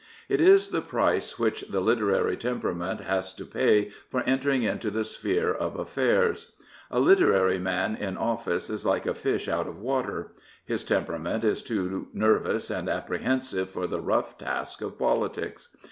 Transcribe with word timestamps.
It 0.27 0.41
is 0.41 0.69
the 0.69 0.81
price 0.81 1.37
which 1.37 1.61
the 1.69 1.79
literary 1.79 2.35
tempera 2.35 2.73
ment 2.73 3.01
has 3.01 3.35
to 3.35 3.45
pay 3.45 3.91
for 4.09 4.21
entering 4.21 4.63
into 4.63 4.89
the 4.89 5.03
sphere 5.03 5.53
of 5.53 5.75
affairs. 5.77 6.53
A 6.89 6.99
literaury 6.99 7.61
man 7.61 7.95
in 7.95 8.17
office 8.17 8.71
is 8.71 8.83
like 8.83 9.05
a 9.05 9.13
fish 9.13 9.47
out 9.47 9.67
of 9.67 9.77
water 9.79 10.31
J 10.35 10.41
His 10.73 10.83
temperament 10.83 11.43
is 11.43 11.61
too 11.61 12.07
nervous 12.13 12.71
and 12.71 12.89
apprehensive 12.89 13.69
for 13.69 13.85
the 13.85 14.01
rough 14.01 14.39
task 14.39 14.81
of 14.81 14.97
politics. 14.97 15.69